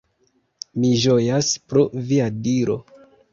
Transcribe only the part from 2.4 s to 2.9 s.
diro.